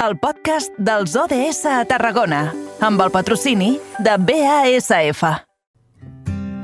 [0.00, 5.20] el podcast dels ODS a Tarragona, amb el patrocini de BASF.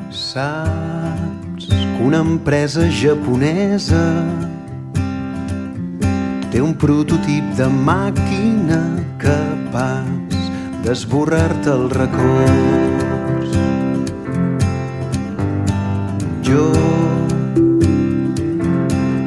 [0.08, 4.00] Saps que una empresa japonesa
[6.48, 8.80] té un prototip de màquina
[9.20, 10.38] capaç
[10.86, 13.52] d'esborrar-te els records.
[16.48, 16.70] Jo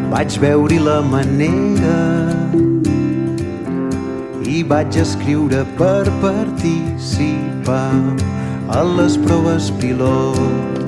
[0.09, 1.99] vaig veure la manera
[4.63, 7.91] vaig escriure per participar
[8.69, 10.79] a les proves pilot.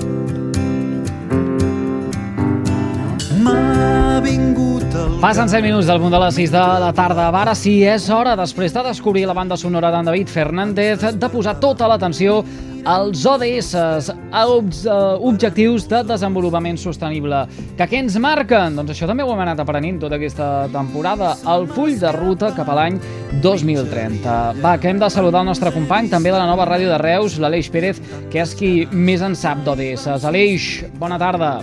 [5.22, 7.28] Passen 7 minuts del punt de les 6 de la tarda.
[7.30, 11.60] Ara sí, és hora, després de descobrir la banda sonora d'en David Fernández, de posar
[11.62, 12.40] tota l'atenció
[12.86, 17.44] als ODS, els uh, Objectius de Desenvolupament Sostenible.
[17.78, 18.78] Que què ens marquen?
[18.78, 22.72] Doncs això també ho hem anat aprenent tota aquesta temporada, el full de ruta cap
[22.72, 22.98] a l'any
[23.44, 24.38] 2030.
[24.64, 27.38] Va, que hem de saludar el nostre company, també de la nova ràdio de Reus,
[27.42, 28.02] l'Aleix Pérez,
[28.32, 30.10] que és qui més en sap d'ODS.
[30.18, 31.60] Aleix, bona tarda.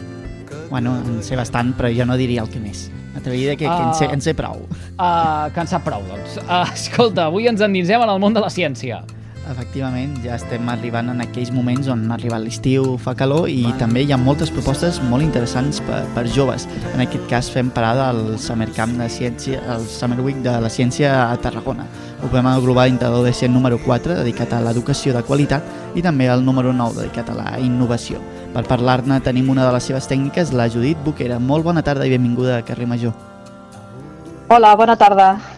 [0.71, 2.89] Bueno, en sé bastant, però jo no diria el que més.
[3.15, 4.61] M'atreviria que, que en, sé, en sé prou.
[4.95, 6.39] Uh, que en sap prou, doncs.
[6.45, 9.03] Uh, escolta, avui ens endinsem en el món de la ciència.
[9.49, 14.03] Efectivament, ja estem arribant en aquells moments on ha arribat l'estiu, fa calor i també
[14.05, 16.67] hi ha moltes propostes molt interessants per, per joves.
[16.93, 20.69] En aquest cas fem parada al Summer Camp de Ciència, al Summer Week de la
[20.69, 21.87] Ciència a Tarragona.
[22.19, 22.99] El programa global
[23.33, 25.65] Cient número 4 dedicat a l'educació de qualitat
[25.97, 28.21] i també el número 9 dedicat a la innovació.
[28.53, 31.39] Per parlar-ne tenim una de les seves tècniques, la Judit Boquera.
[31.39, 33.17] Molt bona tarda i benvinguda a Carrer Major.
[34.49, 35.58] Hola, bona tarda.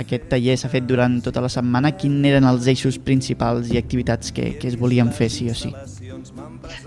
[0.00, 1.92] Aquest taller s'ha fet durant tota la setmana.
[1.98, 5.72] Quins eren els eixos principals i activitats que, que es volien fer sí o sí?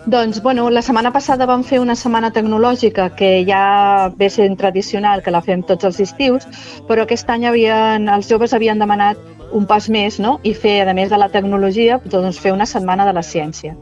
[0.05, 5.21] Doncs, bueno, la setmana passada vam fer una setmana tecnològica que ja ve sent tradicional,
[5.21, 6.47] que la fem tots els estius,
[6.89, 9.21] però aquest any havien, els joves havien demanat
[9.55, 10.39] un pas més no?
[10.43, 13.75] i fer, a més de la tecnologia, doncs fer una setmana de la ciència.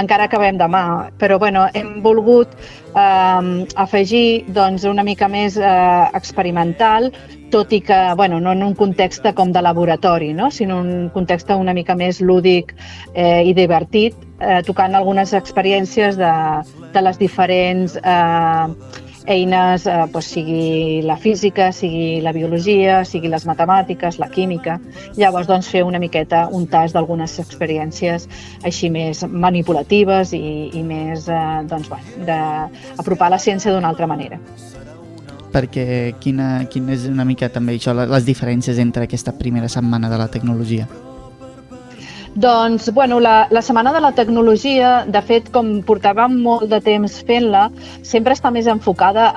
[0.00, 7.12] Encara acabem demà, però bueno, hem volgut eh, afegir doncs, una mica més eh, experimental,
[7.54, 10.50] tot i que bueno, no en un context com de laboratori, no?
[10.50, 12.72] sinó en un context una mica més lúdic
[13.14, 16.32] eh, i divertit, eh, tocant algunes experiències de,
[16.90, 18.66] de les diferents eh,
[19.36, 24.80] eines, eh, doncs sigui la física, sigui la biologia, sigui les matemàtiques, la química.
[25.14, 28.26] Llavors, doncs, fer una miqueta un tas d'algunes experiències
[28.66, 30.44] així més manipulatives i,
[30.74, 34.42] i més, eh, doncs, bueno, d'apropar la ciència d'una altra manera
[35.54, 35.86] perquè
[36.20, 40.28] quina, quina és una mica també això, les diferències entre aquesta primera setmana de la
[40.28, 40.88] tecnologia?
[42.34, 47.20] Doncs, bueno, la, la Setmana de la Tecnologia, de fet, com portàvem molt de temps
[47.28, 47.68] fent-la,
[48.02, 49.28] sempre està més enfocada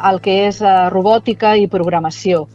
[0.00, 2.46] al que és eh, robòtica i programació.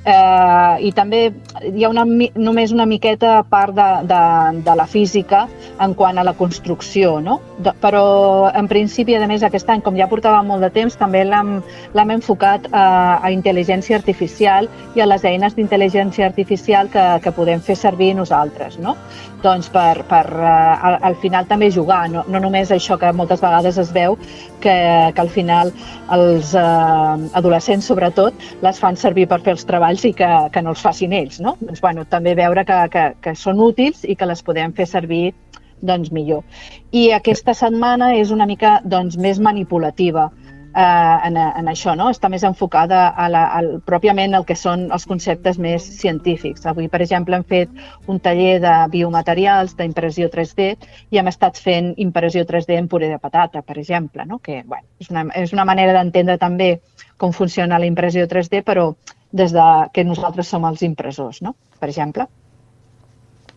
[0.00, 1.26] Eh, I també
[1.68, 2.06] hi ha una,
[2.40, 4.20] només una miqueta part de, de,
[4.64, 5.42] de la física
[5.80, 7.36] en quant a la construcció, no?
[7.60, 11.26] De, però en principi, a més, aquest any, com ja portava molt de temps, també
[11.28, 12.84] l'hem enfocat a,
[13.20, 18.80] a intel·ligència artificial i a les eines d'intel·ligència artificial que, que podem fer servir nosaltres,
[18.80, 18.96] no?
[19.44, 20.48] Doncs per, per uh,
[20.84, 24.16] al, al final també jugar, no, no només això que moltes vegades es veu,
[24.60, 24.76] que,
[25.16, 25.72] que al final
[26.12, 30.74] els uh, adolescents, sobretot, les fan servir per fer els treballs i que, que no
[30.74, 31.56] els facin ells, no?
[31.60, 35.32] Doncs, bueno, també veure que, que, que són útils i que les podem fer servir
[35.80, 36.44] doncs millor.
[36.92, 40.28] I aquesta setmana és una mica doncs, més manipulativa
[40.76, 42.10] eh, en, en això, no?
[42.12, 46.66] està més enfocada a la, al, pròpiament el que són els conceptes més científics.
[46.70, 50.70] Avui, per exemple, hem fet un taller de biomaterials, d'impressió 3D,
[51.10, 54.38] i hem estat fent impressió 3D en puré de patata, per exemple, no?
[54.38, 56.76] que bueno, és, una, és una manera d'entendre també
[57.20, 58.92] com funciona la impressió 3D, però
[59.32, 61.54] des de que nosaltres som els impressors, no?
[61.78, 62.26] per exemple.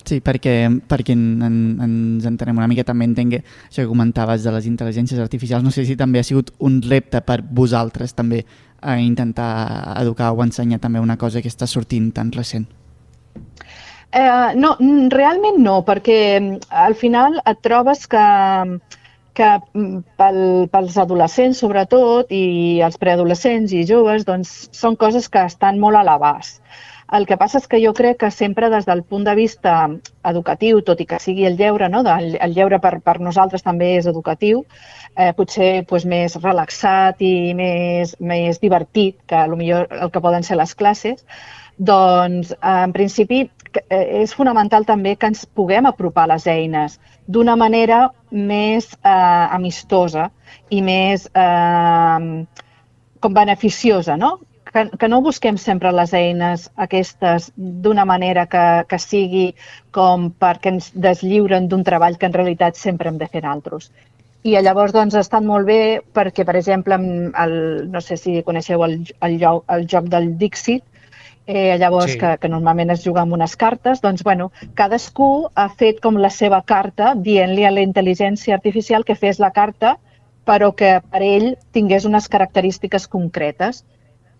[0.03, 3.39] Sí, perquè, perquè en, en, ens entenem una mica, també entenc que
[3.69, 7.21] això que comentaves de les intel·ligències artificials, no sé si també ha sigut un repte
[7.23, 8.43] per vosaltres també
[8.83, 12.67] a intentar educar o ensenyar també una cosa que està sortint tan recent.
[14.13, 14.75] Eh, no,
[15.09, 16.19] realment no, perquè
[16.69, 18.25] al final et trobes que,
[19.37, 19.49] que
[20.19, 20.39] pel,
[20.71, 26.03] pels adolescents sobretot i els preadolescents i joves doncs, són coses que estan molt a
[26.07, 26.61] l'abast.
[27.13, 29.73] El que passa és que jo crec que sempre des del punt de vista
[30.25, 32.01] educatiu, tot i que sigui el lleure, no?
[32.09, 34.63] el, el lleure per, per nosaltres també és educatiu,
[35.15, 40.57] eh, potser pues, més relaxat i més, més divertit que millor el que poden ser
[40.57, 41.25] les classes,
[41.77, 43.43] doncs en principi
[43.89, 50.29] és fonamental també que ens puguem apropar les eines d'una manera més eh, amistosa
[50.69, 52.45] i més eh,
[53.23, 54.37] com beneficiosa, no?
[54.73, 59.45] que, que no busquem sempre les eines aquestes d'una manera que, que sigui
[59.95, 63.91] com perquè ens deslliuren d'un treball que en realitat sempre hem de fer altres.
[64.43, 66.97] I llavors doncs, ha estat molt bé perquè, per exemple,
[67.45, 67.53] el,
[67.93, 70.83] no sé si coneixeu el, el, el joc del Dixit,
[71.47, 72.19] eh, llavors sí.
[72.19, 76.31] que, que normalment es juga amb unes cartes, doncs bueno, cadascú ha fet com la
[76.31, 79.97] seva carta dient-li a la intel·ligència artificial que fes la carta
[80.45, 83.83] però que per ell tingués unes característiques concretes.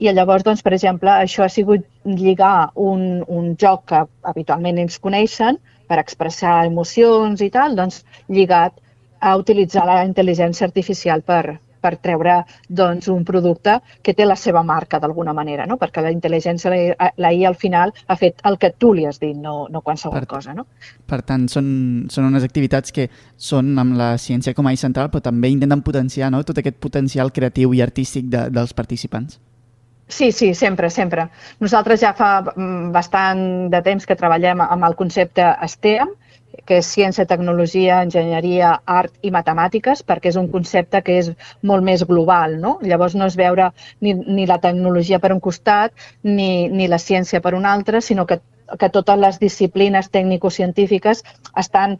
[0.04, 4.02] I llavors, doncs, per exemple, això ha sigut lligar un, un joc que
[4.32, 8.76] habitualment ens coneixen per expressar emocions i tal, doncs lligat
[9.24, 12.40] a utilitzar la intel·ligència artificial per, per treure
[12.70, 15.78] doncs, un producte que té la seva marca d'alguna manera, no?
[15.82, 19.36] perquè la intel·ligència, la IA al final ha fet el que tu li has dit,
[19.38, 20.56] no, no qualsevol per, cosa.
[20.58, 20.68] No?
[21.10, 21.68] Per tant, són,
[22.14, 25.84] són unes activitats que són amb la ciència com a eix central, però també intenten
[25.86, 26.44] potenciar no?
[26.48, 29.40] tot aquest potencial creatiu i artístic de, dels participants.
[30.14, 31.24] Sí, sí, sempre, sempre.
[31.60, 33.40] Nosaltres ja fa mm, bastant
[33.74, 36.12] de temps que treballem amb el concepte STEAM,
[36.70, 41.32] que és ciència, tecnologia, enginyeria, art i matemàtiques, perquè és un concepte que és
[41.66, 42.60] molt més global.
[42.62, 42.76] No?
[42.86, 43.72] Llavors no és veure
[44.06, 48.30] ni, ni la tecnologia per un costat ni, ni la ciència per un altre, sinó
[48.30, 48.44] que
[48.80, 51.20] que totes les disciplines tècnico-científiques
[51.60, 51.98] estan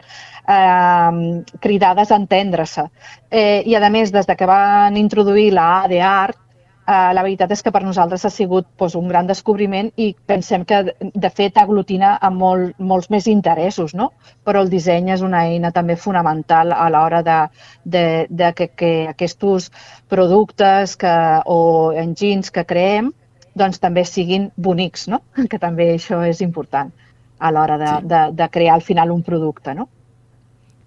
[0.48, 2.88] eh, cridades a entendre-se.
[3.30, 6.40] Eh, I, a més, des de que van introduir la A d'art,
[6.84, 10.66] Uh, la veritat és que per nosaltres ha sigut doncs, un gran descobriment i pensem
[10.68, 14.10] que, de fet, aglutina a molt, molts més interessos, no?
[14.44, 17.40] però el disseny és una eina també fonamental a l'hora de,
[17.86, 19.70] de, de que, que aquests
[20.12, 21.16] productes que,
[21.46, 23.14] o engines que creem
[23.56, 25.22] doncs, també siguin bonics, no?
[25.50, 26.92] que també això és important
[27.40, 28.08] a l'hora de, sí.
[28.12, 29.74] de, de crear al final un producte.
[29.76, 29.88] No?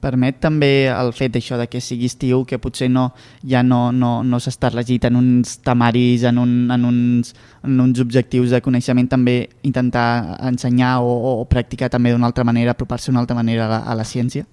[0.06, 3.08] Permet també el fet d'això de que sigui estiu, que potser no,
[3.44, 7.34] ja no, no, no s'està regit en uns temaris, en, un, en, uns,
[7.66, 12.76] en uns objectius de coneixement, també intentar ensenyar o, o practicar també d'una altra manera,
[12.76, 14.46] apropar-se d'una altra manera a la, a la ciència?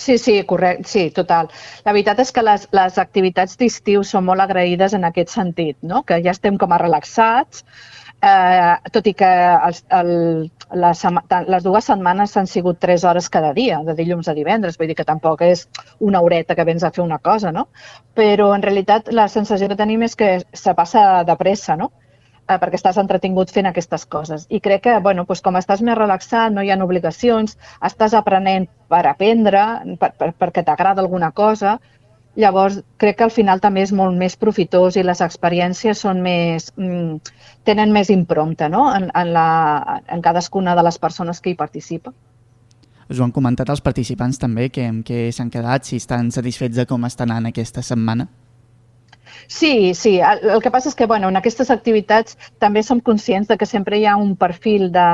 [0.00, 1.50] Sí, sí, correcte, sí, total.
[1.84, 6.00] La veritat és que les, les activitats d'estiu són molt agraïdes en aquest sentit, no?
[6.08, 7.66] que ja estem com a relaxats,
[8.22, 9.30] eh, tot i que
[9.68, 10.10] els, el,
[10.82, 11.04] les,
[11.48, 14.98] les dues setmanes han sigut tres hores cada dia, de dilluns a divendres, vull dir
[14.98, 15.66] que tampoc és
[15.98, 17.68] una horeta que vens a fer una cosa, no?
[18.14, 21.90] Però en realitat la sensació que tenim és que se passa de pressa, no?
[22.50, 24.46] Eh, perquè estàs entretingut fent aquestes coses.
[24.50, 27.56] I crec que, bueno, doncs com estàs més relaxat, no hi ha obligacions,
[27.86, 29.62] estàs aprenent per aprendre,
[30.00, 31.78] per, per, perquè t'agrada alguna cosa,
[32.38, 36.70] Llavors, crec que al final també és molt més profitós i les experiències són més,
[36.76, 37.32] mm,
[37.66, 38.86] tenen més impronta no?
[38.94, 42.14] en, en, la, en cadascuna de les persones que hi participa.
[43.10, 46.86] Us ho han comentat els participants també, que, que s'han quedat, si estan satisfets de
[46.86, 48.28] com estan anant aquesta setmana?
[49.50, 50.20] Sí, sí.
[50.22, 53.66] El, el que passa és que bueno, en aquestes activitats també som conscients de que
[53.66, 55.08] sempre hi ha un perfil de,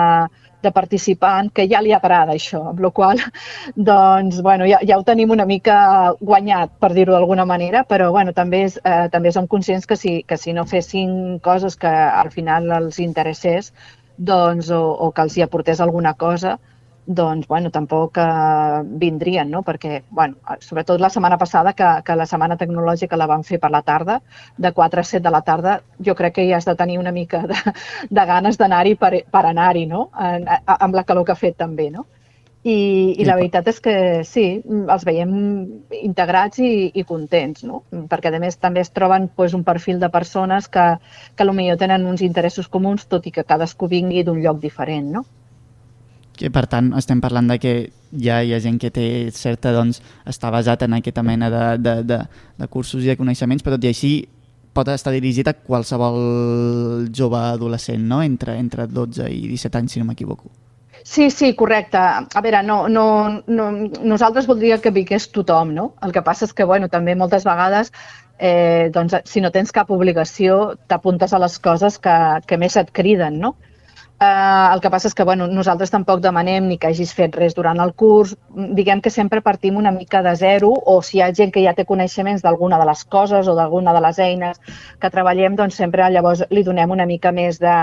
[0.66, 3.22] de participant que ja li agrada això, amb la qual
[3.90, 5.78] doncs, bueno, ja, ja ho tenim una mica
[6.20, 10.16] guanyat, per dir-ho d'alguna manera, però bueno, també, és, eh, també som conscients que si,
[10.26, 13.72] que si no fessin coses que al final els interessés
[14.16, 16.56] doncs, o, o que els hi aportés alguna cosa,
[17.06, 19.62] doncs, bueno, tampoc eh, vindrien, no?
[19.62, 23.70] Perquè, bueno, sobretot la setmana passada, que, que la setmana tecnològica la van fer per
[23.70, 24.20] la tarda,
[24.56, 27.12] de 4 a 7 de la tarda, jo crec que ja has de tenir una
[27.12, 27.56] mica de,
[28.10, 30.10] de ganes d'anar-hi per, per anar-hi, no?
[30.18, 32.06] En, amb la calor que ha fet també, no?
[32.66, 33.92] I, i la veritat és que
[34.26, 35.34] sí, els veiem
[36.00, 37.84] integrats i, i contents, no?
[38.10, 40.86] perquè a més també es troben pues, un perfil de persones que,
[41.38, 45.12] que potser tenen uns interessos comuns, tot i que cadascú vingui d'un lloc diferent.
[45.14, 45.22] No?
[46.36, 47.74] Que per tant estem parlant de que
[48.12, 51.94] ja hi ha gent que té certa, doncs, està basat en aquesta mena de, de,
[52.06, 52.20] de,
[52.60, 54.12] de cursos i de coneixements, però tot i així
[54.76, 58.20] pot estar dirigit a qualsevol jove adolescent, no?
[58.22, 60.52] Entre, entre 12 i 17 anys, si no m'equivoco.
[61.06, 62.00] Sí, sí, correcte.
[62.00, 63.06] A veure, no, no,
[63.46, 63.66] no,
[64.02, 65.90] nosaltres voldríem que vingués tothom, no?
[66.02, 67.92] El que passa és que, bueno, també moltes vegades
[68.38, 72.16] eh, doncs, si no tens cap obligació, t'apuntes a les coses que,
[72.46, 73.54] que més et criden, no?
[74.18, 77.52] Eh, el que passa és que bueno, nosaltres tampoc demanem ni que hagis fet res
[77.56, 78.32] durant el curs.
[78.78, 81.74] Diguem que sempre partim una mica de zero o si hi ha gent que ja
[81.76, 84.62] té coneixements d'alguna de les coses o d'alguna de les eines
[85.02, 87.76] que treballem, doncs sempre llavors li donem una mica més de,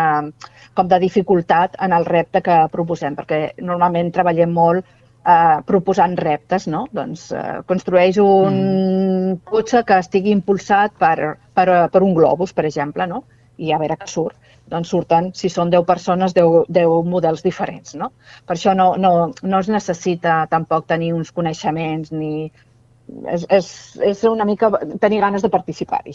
[0.74, 6.66] com de dificultat en el repte que proposem, perquè normalment treballem molt eh, proposant reptes,
[6.66, 6.88] no?
[6.98, 9.38] Doncs eh, construeix un mm.
[9.54, 13.22] cotxe que estigui impulsat per, per, per un globus, per exemple, no?
[13.62, 14.34] i a veure què surt
[14.72, 17.96] doncs surten, si són 10 persones, 10, 10 models diferents.
[18.00, 18.12] No?
[18.48, 22.52] Per això no, no, no es necessita tampoc tenir uns coneixements ni...
[23.28, 24.70] És, és, és una mica
[25.04, 26.14] tenir ganes de participar-hi.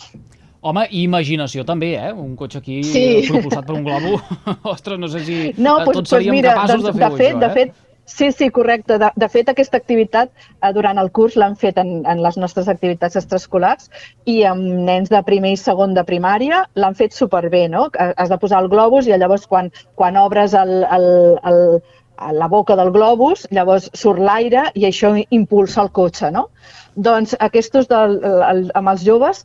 [0.67, 2.12] Home, i imaginació també, eh?
[2.17, 3.02] Un cotxe aquí Sí.
[3.21, 4.17] eh, propulsat per un globo.
[4.73, 7.37] Ostres, no sé si No, eh, doncs, tots seríem mira, capaços doncs, de fer-ho, fet,
[7.37, 7.55] això, de eh?
[7.55, 8.99] fet, sí, sí, correcte.
[8.99, 12.71] De, de fet, aquesta activitat eh, durant el curs l'han fet en, en les nostres
[12.73, 13.91] activitats extraescolars
[14.25, 17.87] i amb nens de primer i segon de primària l'han fet superbé, no?
[18.09, 21.09] Has de posar el globus i llavors quan, quan obres el, el,
[21.53, 21.62] el,
[22.41, 26.49] la boca del globus, llavors surt l'aire i això impulsa el cotxe, no?
[26.97, 29.45] Doncs aquests del, el, amb els joves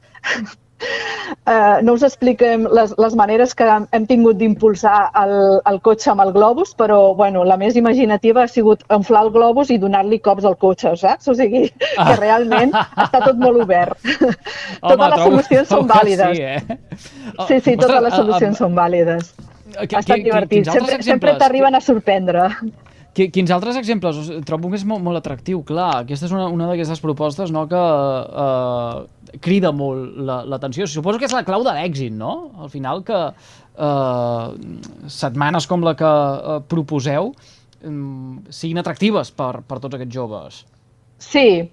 [1.43, 5.33] Eh, no us expliquem les, les maneres que hem, tingut d'impulsar el,
[5.69, 9.71] el cotxe amb el globus, però bueno, la més imaginativa ha sigut inflar el globus
[9.73, 11.27] i donar-li cops al cotxe, saps?
[11.31, 11.65] O sigui,
[11.97, 12.09] Ah.
[12.09, 13.97] que realment està tot molt obert.
[14.81, 16.37] totes les solucions són trobo que vàlides.
[16.37, 16.79] Sí, eh?
[17.47, 19.33] Sí, sí, totes les solucions són vàlides.
[19.79, 20.69] Ha estat divertit.
[20.69, 22.49] Sempre, sempre t'arriben a sorprendre.
[23.13, 24.17] Qui- Quins altres exemples?
[24.45, 25.99] Trobo que és molt, molt atractiu, clar.
[26.01, 30.85] Aquesta és una, una d'aquestes propostes no, que eh, crida molt la- l'atenció.
[30.87, 32.51] Suposo que és la clau de l'èxit, no?
[32.59, 34.47] Al final que eh,
[35.07, 37.33] setmanes com la que eh, proposeu
[37.83, 40.63] mm, siguin atractives per, per tots aquests joves.
[41.23, 41.69] Sí,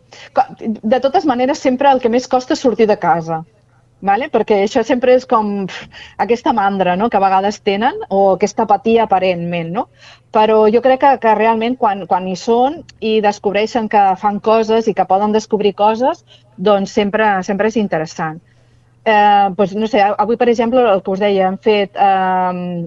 [0.62, 3.40] de totes maneres sempre el que més costa és sortir de casa,
[4.00, 4.28] vale?
[4.32, 5.88] perquè això sempre és com pf,
[6.24, 7.10] aquesta mandra no?
[7.10, 9.88] que a vegades tenen o aquesta apatia aparentment, no?
[10.32, 14.88] però jo crec que, que realment quan, quan hi són i descobreixen que fan coses
[14.88, 16.24] i que poden descobrir coses,
[16.56, 18.40] doncs sempre, sempre és interessant.
[19.04, 22.86] Eh, doncs, no sé, avui, per exemple, el que us deia, hem fet eh,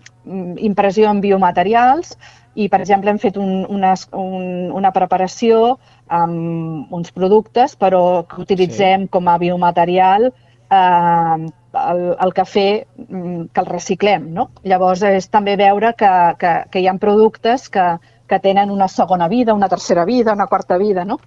[0.62, 2.13] impressió en biomaterials
[2.53, 5.79] i, per exemple, hem fet un, una, un, una preparació
[6.13, 9.12] amb uns productes, però que utilitzem sí.
[9.15, 10.29] com a biomaterial
[10.77, 11.51] eh,
[11.84, 12.65] el, el cafè
[13.08, 14.32] mm, que el reciclem.
[14.34, 14.50] No?
[14.63, 16.12] Llavors, és també veure que,
[16.42, 17.88] que, que hi ha productes que,
[18.27, 21.20] que tenen una segona vida, una tercera vida, una quarta vida, no?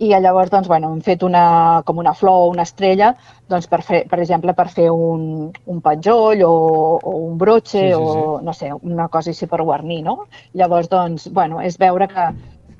[0.00, 3.10] I llavors, doncs, bueno, hem fet una, com una flor o una estrella,
[3.52, 6.52] doncs, per, fer, per exemple, per fer un, un penjoll o,
[6.96, 10.22] o un brotxe Sí, sí, o, no sé, una cosa així per guarnir, no?
[10.56, 12.30] Llavors, doncs, bueno, és veure que,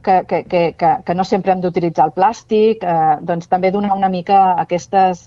[0.02, 3.92] que, que, que, que, que no sempre hem d'utilitzar el plàstic, eh, doncs també donar
[4.00, 5.26] una mica aquestes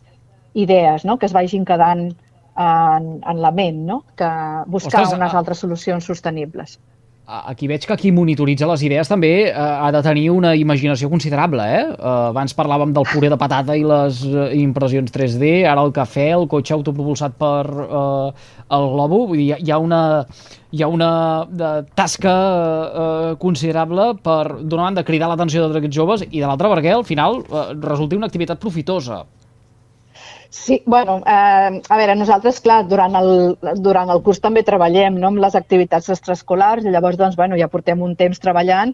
[0.53, 2.09] idees, no?, que es vagin quedant
[2.55, 4.29] en, en la ment, no?, que
[4.67, 5.39] buscar Ostres, unes ah.
[5.41, 6.79] altres solucions sostenibles.
[7.25, 11.07] A- Aquí veig que qui monitoritza les idees també eh, ha de tenir una imaginació
[11.09, 11.83] considerable, eh?
[11.87, 12.07] eh?
[12.33, 16.49] Abans parlàvem del puré de patata i les eh, impressions 3D, ara el cafè, el
[16.51, 18.33] cotxe autopropulsat per eh,
[18.75, 20.01] el globo, vull dir, hi ha- una,
[20.75, 21.11] hi ha una
[21.47, 26.45] de, tasca eh, considerable per, d'una banda, cridar l'atenció de tots aquests joves i de
[26.45, 29.23] l'altra perquè al final eh, resulti una activitat profitosa.
[30.55, 33.31] Sí, bueno, eh, a veure, nosaltres, clar, durant el,
[33.81, 37.67] durant el curs també treballem no, amb les activitats extraescolars i llavors, doncs, bueno, ja
[37.73, 38.93] portem un temps treballant.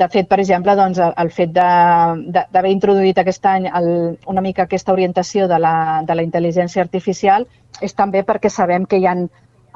[0.00, 3.88] De fet, per exemple, doncs, el, el fet d'haver introduït aquest any el,
[4.26, 7.46] una mica aquesta orientació de la, de la intel·ligència artificial
[7.78, 9.14] és també perquè sabem que hi ha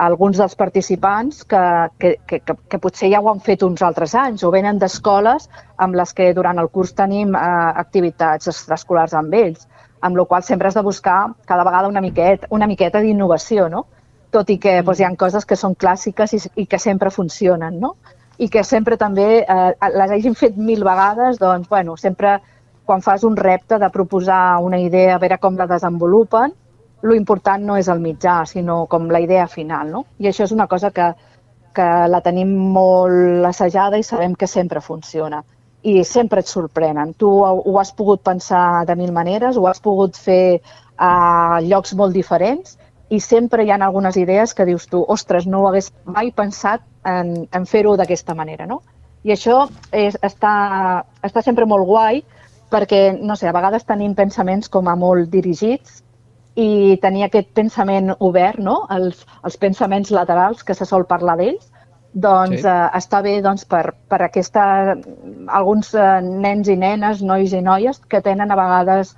[0.02, 1.64] alguns dels participants que,
[2.02, 5.46] que, que, que potser ja ho han fet uns altres anys o venen d'escoles
[5.86, 7.48] amb les que durant el curs tenim eh,
[7.86, 9.68] activitats extraescolars amb ells
[10.02, 13.86] amb la qual sempre has de buscar cada vegada una miqueta, una miqueta d'innovació, no?
[14.34, 17.78] Tot i que doncs, hi ha coses que són clàssiques i, i que sempre funcionen,
[17.80, 17.94] no?
[18.38, 22.40] I que sempre també eh, les hagin fet mil vegades, doncs, bueno, sempre
[22.84, 26.56] quan fas un repte de proposar una idea, a veure com la desenvolupen,
[27.02, 30.04] lo important no és el mitjà, sinó com la idea final, no?
[30.18, 31.12] I això és una cosa que,
[31.74, 35.44] que la tenim molt assajada i sabem que sempre funciona
[35.82, 37.12] i sempre et sorprenen.
[37.18, 40.60] Tu ho, has pogut pensar de mil maneres, ho has pogut fer
[40.96, 42.78] a llocs molt diferents
[43.10, 46.84] i sempre hi ha algunes idees que dius tu, ostres, no ho hagués mai pensat
[47.04, 48.80] en, en fer-ho d'aquesta manera, no?
[49.22, 50.54] I això és, està,
[51.22, 52.22] està sempre molt guai
[52.72, 56.00] perquè, no sé, a vegades tenim pensaments com a molt dirigits
[56.56, 58.82] i tenir aquest pensament obert, no?
[58.92, 61.68] els, els pensaments laterals, que se sol parlar d'ells,
[62.12, 62.66] doncs Sí.
[62.68, 64.96] eh, està bé doncs, per, per aquesta,
[65.48, 69.16] alguns eh, nens i nenes, nois i noies, que tenen a vegades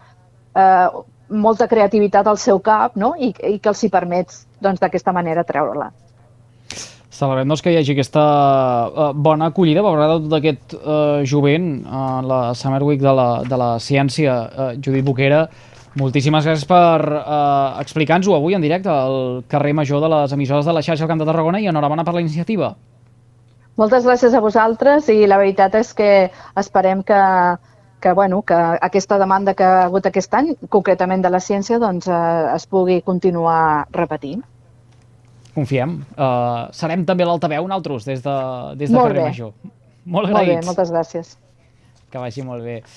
[0.55, 0.89] eh,
[1.29, 3.15] molta creativitat al seu cap no?
[3.19, 5.91] I, i que els hi permets doncs, d'aquesta manera treure-la.
[7.15, 8.23] Celebrem doncs, que hi hagi aquesta
[8.91, 13.13] uh, bona acollida per part de tot aquest uh, jovent a la Summer Week de
[13.15, 14.35] la, de la ciència.
[14.51, 15.45] Uh, Judit Boquera,
[16.01, 20.75] moltíssimes gràcies per uh, explicar-nos-ho avui en directe al carrer Major de les emissores de
[20.75, 22.75] la xarxa al Camp de Tarragona i enhorabona per la iniciativa.
[23.81, 26.11] Moltes gràcies a vosaltres i la veritat és que
[26.61, 27.21] esperem que,
[28.01, 32.07] que, bueno, que aquesta demanda que ha hagut aquest any, concretament de la ciència, doncs,
[32.07, 34.45] eh, es pugui continuar repetint.
[35.55, 35.97] Confiem.
[36.15, 38.37] Uh, serem també l'altaveu nosaltres des de,
[38.79, 39.27] des de Molt carrer bé.
[39.31, 39.53] Major.
[40.05, 41.35] Molt Molt bé, moltes gràcies.
[42.11, 42.83] Que vagi molt bé.